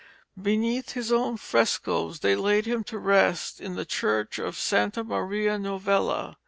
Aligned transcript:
Beneath 0.41 0.93
his 0.93 1.11
own 1.11 1.37
frescoes 1.37 2.21
they 2.21 2.35
laid 2.35 2.65
him 2.65 2.83
to 2.85 2.97
rest 2.97 3.61
in 3.61 3.75
the 3.75 3.85
church 3.85 4.39
of 4.39 4.57
Santa 4.57 5.03
Maria 5.03 5.59
Novella. 5.59 6.37